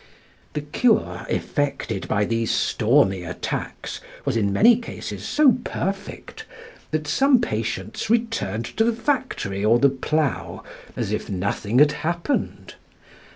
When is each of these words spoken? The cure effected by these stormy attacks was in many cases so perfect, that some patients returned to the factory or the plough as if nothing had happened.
The 0.53 0.61
cure 0.61 1.27
effected 1.29 2.07
by 2.07 2.25
these 2.25 2.49
stormy 2.49 3.21
attacks 3.23 4.01
was 4.25 4.35
in 4.35 4.51
many 4.51 4.75
cases 4.79 5.23
so 5.23 5.57
perfect, 5.63 6.43
that 6.89 7.05
some 7.05 7.39
patients 7.39 8.09
returned 8.09 8.65
to 8.77 8.83
the 8.83 8.93
factory 8.95 9.63
or 9.63 9.77
the 9.77 9.89
plough 9.89 10.63
as 10.95 11.11
if 11.11 11.29
nothing 11.29 11.77
had 11.77 11.91
happened. 11.91 12.73